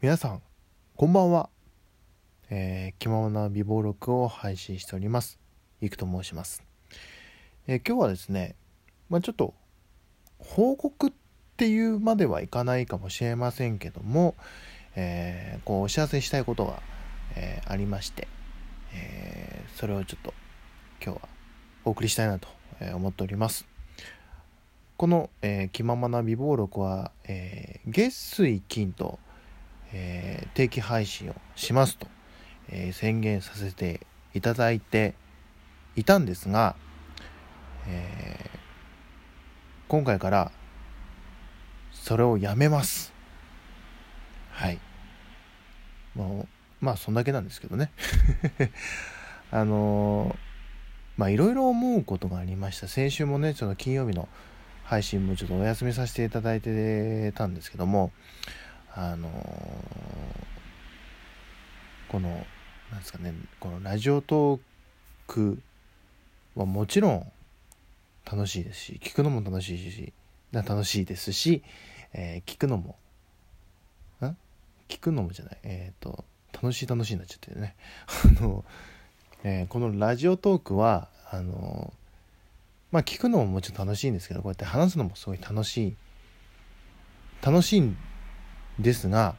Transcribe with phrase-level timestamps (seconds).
[0.00, 0.42] 皆さん
[0.94, 1.50] こんばんは、
[2.50, 5.40] えー、気ままな美貌録を配信しております。
[5.80, 6.62] いくと申します、
[7.66, 8.54] えー、今日はですね
[9.08, 9.54] まあ、ちょっと
[10.38, 11.12] 報告っ
[11.56, 14.36] ていうまではいかないかもしれませんけども、
[14.94, 16.80] えー、こうお知らせしたいことが、
[17.34, 18.28] えー、ありまして、
[18.94, 20.32] えー、それをちょっと
[21.04, 21.28] 今日は
[21.84, 22.46] お送りしたいなと
[22.94, 23.66] 思っております。
[24.96, 29.18] この、えー、気ままな美貌録は、えー、月水金と
[29.92, 32.06] えー、定期配信をしますと、
[32.68, 34.00] えー、宣言させて
[34.34, 35.14] いただいて
[35.96, 36.76] いたんですが、
[37.86, 38.58] えー、
[39.88, 40.52] 今回から
[41.92, 43.12] それをやめます。
[44.50, 44.78] はい。
[46.14, 46.46] も
[46.80, 47.90] う、まあそんだけなんですけどね。
[49.50, 50.36] あの
[51.16, 52.88] まあいろいろ思うことがありました。
[52.88, 54.28] 先週もね、ちょっと金曜日の
[54.84, 58.12] 配信もちょっとお休みさせていただいてたんですけども、
[59.00, 59.30] あの
[62.08, 62.30] この
[62.90, 64.60] なんですかねこのラジオトー
[65.28, 65.60] ク
[66.56, 67.32] はもちろん
[68.28, 70.12] 楽しいですし聞くのも楽しいし
[70.50, 71.62] 楽しいですし、
[72.12, 72.96] えー、聞くのも
[74.20, 74.36] ん？
[74.88, 75.58] 聞くのもじゃない。
[75.62, 77.76] えっ、ー、と楽しい楽しいになっちゃってるね。
[78.40, 78.64] あの、
[79.44, 81.92] えー、このラジオトークはあの
[82.90, 85.96] まあ聞くのももちろん楽しいんですけどこうやって話すのもすごい楽しい。
[87.40, 87.96] 楽しいん
[88.78, 89.36] ですが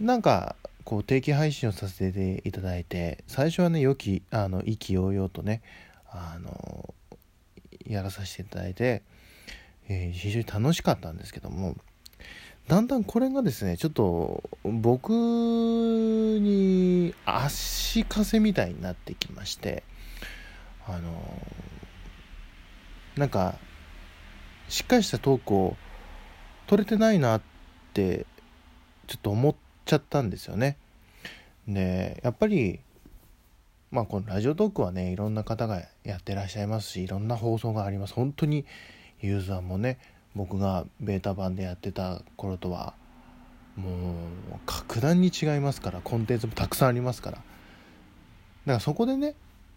[0.00, 5.62] なんかこう定期配信をさせていただいて最初はね良きあの意気揚々とね
[6.08, 6.94] あの
[7.86, 9.02] やらさせていただいて、
[9.88, 11.76] えー、非常に楽しかったんですけども
[12.68, 19.82] だんだんこれがですねちょっと僕に足かせみたいになってきまして
[20.86, 21.42] あの
[23.16, 23.54] なんか
[24.68, 25.76] しっかりしたトークを
[26.66, 27.55] 取れてないなって
[27.96, 28.26] って
[29.06, 29.54] ちょっと思っ
[29.86, 30.76] ちゃったんですよね。
[31.66, 32.80] でやっぱり
[33.90, 38.66] まあこのラジオトークはねいろんな方がやってらっしゃいますしいろんな放送があります本当に
[39.20, 39.98] ユーザーもね
[40.34, 42.94] 僕がベータ版でやってた頃とは
[43.76, 43.92] もう
[44.66, 47.44] 格段に違いますからコンテンツもたくさんありますからだか
[48.66, 49.34] らそこでね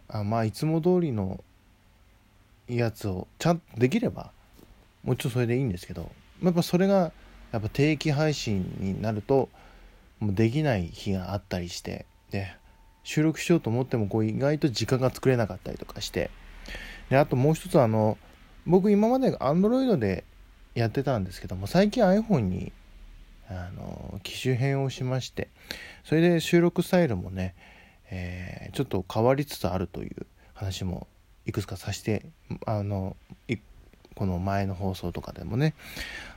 [0.09, 1.43] あまあいつも通りの
[2.67, 4.31] やつをちゃんとできれば
[5.03, 6.11] もうちょっとそれでいいんですけど
[6.43, 7.11] やっぱそれが
[7.51, 9.49] やっぱ定期配信になると
[10.19, 12.55] もうできない日があったりしてで
[13.03, 16.29] 収録しようと思ってもこう意外と時間が作れなかったりとかして
[17.09, 18.17] であともう一つあの
[18.65, 20.23] 僕今まで Android で
[20.75, 22.71] やってたんですけども最近 iPhone に
[23.49, 25.49] あの機種変をしまして
[26.03, 27.55] それで収録スタイルもね、
[28.11, 31.07] えー、ちょっと変わりつつあるという話も
[31.47, 32.25] いくつかさせて
[32.67, 33.15] あの
[34.19, 35.73] この前の放送とかでもね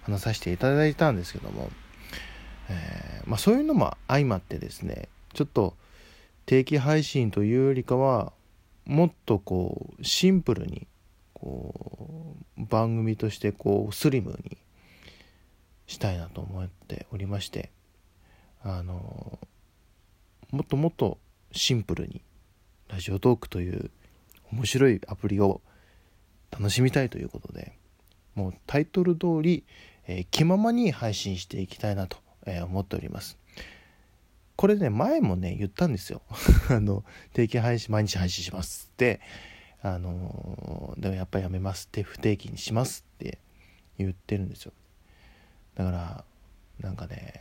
[0.04, 1.68] 話させていただいたんですけども、
[2.70, 5.74] えー、まあ、そういうのも相まってですねちょっと
[6.46, 8.32] 定期配信というよりかは
[8.86, 10.86] もっとこうシンプルに
[11.34, 14.56] こう番組としてこうスリムに
[15.88, 17.72] したいなと思っておりまして
[18.62, 19.40] あの
[20.52, 21.18] もっともっと
[21.50, 22.22] シンプルに
[22.86, 23.90] ラジオトークという
[24.52, 25.60] 面白いアプリを
[26.52, 27.72] 楽しみたいということで
[28.34, 29.64] もうタイトル通り、
[30.06, 33.38] えー、気ままに配信していきたいなと、えー、思っております。
[34.56, 36.22] これね前もね言ったんですよ。
[36.70, 39.20] あの定期配信毎日配信しますって。
[39.84, 43.38] あのー、でもやっぱやめますって不定期にしますって
[43.98, 44.72] 言ってるんですよ。
[45.74, 46.24] だから
[46.78, 47.34] なんかね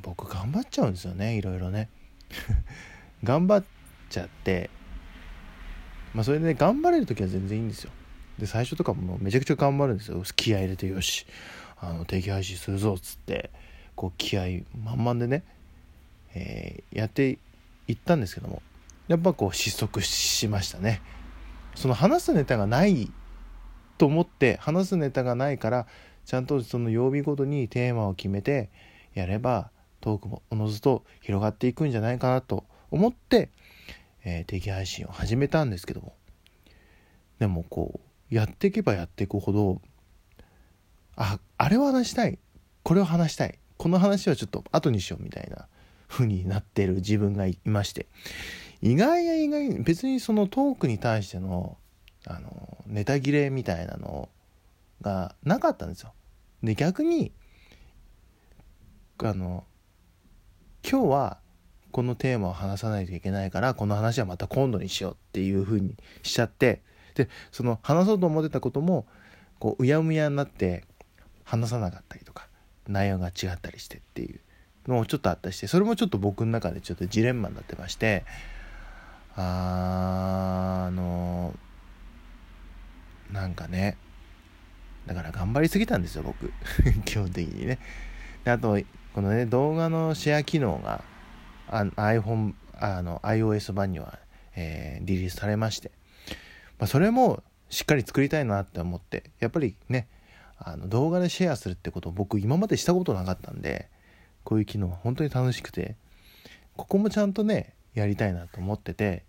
[0.00, 1.90] 僕頑張っちゃうんですよねいろいろね。
[3.22, 3.68] 頑張っ
[4.08, 4.70] ちゃって
[6.14, 7.92] まあそれで、ね、頑張れる時は全然いいんですよ。
[8.38, 10.22] で最初とかもめちゃくちゃ頑張るんですよ。
[10.36, 11.26] 気合入れてよし
[11.78, 13.50] あの定期配信するぞっつって
[13.94, 15.44] こう気合満々でね、
[16.34, 17.38] えー、やって
[17.88, 18.62] いったんですけども
[19.08, 21.02] やっぱこう失速しましたね。
[21.74, 23.10] その話すネタがない
[23.98, 25.86] と思って話すネタがないから
[26.24, 28.70] ちゃんとその曜日ごとにテーマを決めて
[29.14, 33.50] やればトークもおのずと広がっていくんじゃないかなと思って、
[34.24, 36.14] えー、定期配信を始めたんですけども。
[37.38, 39.82] でもこうやっていけばやっていくほど
[41.16, 42.38] ああれを話したい。
[42.82, 43.58] これを話したい。
[43.76, 45.66] この話はちょっと後にしようみたいな
[46.08, 48.06] 風になってる自分がいまして。
[48.80, 51.76] 意外や意外別にそのトークに対しての
[52.26, 54.30] あのネタ切れみたいなの
[55.02, 56.14] がなかったんですよ。
[56.62, 57.32] で逆に
[59.18, 59.64] あの
[60.88, 61.38] 今日は
[61.90, 66.82] このテーマを話さないといけないからこの話はまた今度にしようっていう風にしちゃって
[67.14, 69.06] でその話そうと思ってたことも
[69.58, 70.84] こううやむやになって
[71.44, 72.48] 話さなかったりとか
[72.88, 74.40] 内容が違ったりしてっていう
[74.88, 78.24] のもちょっとあったりしてそれもちょっと僕の中でちょっとジレンマになってまして
[79.36, 81.54] あの
[83.30, 83.96] なんかね
[85.06, 86.52] だから頑張りすぎたんですよ僕。
[87.04, 87.78] 基本的にね。
[88.44, 88.78] であと
[89.14, 91.02] このね動画のシェア機能が
[91.68, 94.18] あ iPhone あの iOS 版には、
[94.54, 95.90] えー、リリースされまして、
[96.82, 100.08] まあ、それもしっかり作りたいなって思ってやっぱりね
[100.58, 103.88] あの動画でシェアするってことを僕今までしたことなかったんで
[104.42, 105.94] こういう機能は本当に楽しくて
[106.76, 109.22] ここもちゃんとねやりたいなと思ってて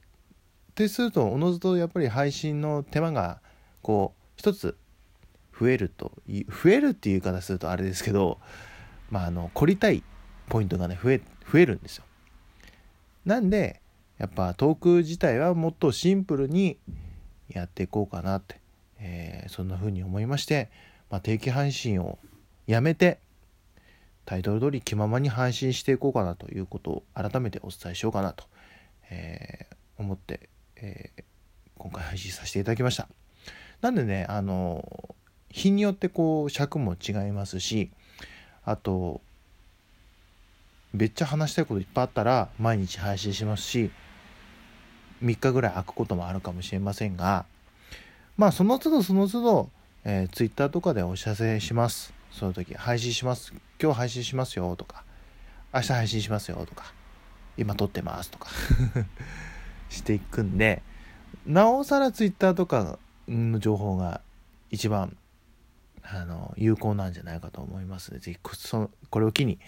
[0.74, 3.40] でするとおのずとやっぱり配信の手間が
[3.84, 4.76] こう一つ
[5.56, 8.40] 増えると増えるっていう言い方するとあれですけど
[9.12, 10.02] まああの凝りたい
[10.50, 11.22] ポイントがね増え
[11.52, 12.04] 増えるんですよ。
[13.26, 13.80] なんで
[14.18, 16.80] やっぱトーク自体はもっとシンプルに
[17.50, 18.60] やっていこうかなって、
[19.00, 20.70] えー、そんな風に思いまして、
[21.10, 22.18] まあ、定期配信を
[22.68, 23.20] やめて
[24.26, 28.46] タイトル通り気ままに配信していこうかなということを改めてお伝えしようかなと、
[29.10, 31.24] えー、思って、えー、
[31.78, 33.08] 今回配信させていただきました。
[33.82, 35.16] なんでねあの
[35.50, 37.92] 日によってこう尺も違いますし
[38.64, 39.22] あと
[40.94, 43.92] めっちゃ話したいこといっぱいあったら毎日配信しますし
[45.24, 47.46] 3日ぐらい空くこともあるかもしれませんが
[48.38, 49.70] まあその都度その都度、
[50.04, 52.14] えー、Twitter とかでお知らせします。
[52.32, 53.54] その時配信します。
[53.80, 55.04] 今日配信しますよとか
[55.74, 56.94] 明日配信しますよとか
[57.58, 58.50] 今撮ってますとか
[59.90, 60.82] していくんで
[61.46, 62.98] なおさら Twitter とか
[63.28, 64.22] の情報が
[64.72, 65.16] 一番
[66.02, 68.12] あの有効なんじゃないかと思います。
[68.12, 69.60] のでぜひそこれを機に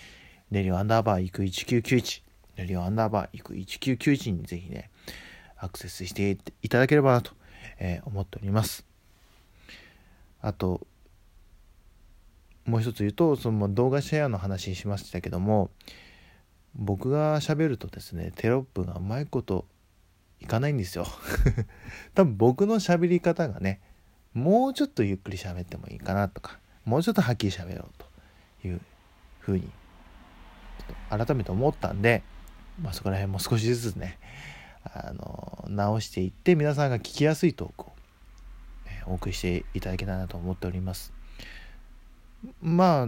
[0.49, 2.23] レリオアンダーバー行く1991
[2.55, 4.89] レリオアンダーバー行く1991にぜひね
[5.57, 7.31] アクセスしていただければなと、
[7.79, 8.85] え、思っております。
[10.41, 10.85] あと
[12.65, 15.69] もう一つ言うとその動画シェアの話しましたけども
[16.75, 19.65] 僕が喋るとですねテロップがうまいこと
[20.41, 21.07] いかないんですよ。
[22.13, 23.79] 多分僕の喋り方がね
[24.33, 27.91] もうちょっとゆっくり喋ってもいいかなとかもうちょっとはっきり喋ろう
[28.61, 28.81] という
[29.39, 29.69] ふうに
[31.09, 32.21] 改めて思ったんで、
[32.81, 34.19] まあ、そこら辺も少しずつね
[34.93, 37.93] あの直していって皆さんが聞きやすいトークを、
[38.87, 41.13] えお送りしていただけたらなと思っております。
[42.61, 43.07] まあ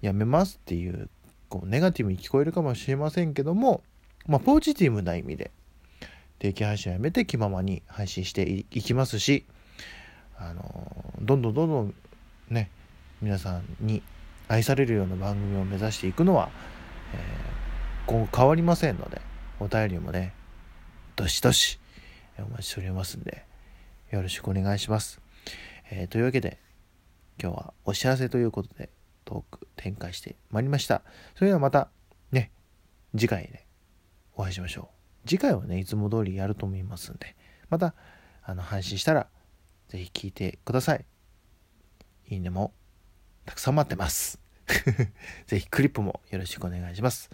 [0.00, 1.08] やめますっていう
[1.48, 3.82] こうネガティブに聞こえるかもしれませんけども、
[4.26, 5.50] まあ、ポジティブな意味で
[6.38, 9.46] 定期配信をやめて気ままに配信していきますし
[10.36, 11.94] あのどんどんどんどん
[12.50, 12.70] ね
[13.22, 14.02] 皆さんに
[14.48, 16.50] 愛されるような番組を目指していくのは、
[17.14, 19.22] えー、今後変わりませんので
[19.64, 20.34] お便りもね
[21.16, 21.80] どしどし
[22.38, 23.44] お待ちしておりますんで
[24.10, 25.20] よろしくお願いします、
[25.90, 26.58] えー、というわけで
[27.42, 28.90] 今日はお知らせということで
[29.24, 31.02] トーク展開してまいりました。
[31.34, 31.88] それではまた
[32.30, 32.52] ね
[33.16, 33.66] 次回で
[34.36, 34.90] お会いしましょ
[35.24, 35.28] う。
[35.28, 37.34] 次回はねいつも通りやると思いますんで
[37.70, 37.94] また
[38.42, 39.28] あの配信したら
[39.88, 41.04] 是非聞いてください。
[42.28, 42.72] いいねも
[43.46, 44.38] たくさん待ってます。
[45.46, 47.30] 是非クリップもよろしくお願いします。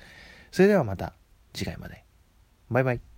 [0.50, 1.14] それではまた
[1.52, 2.09] 次回まで。
[2.70, 3.09] バイバイ。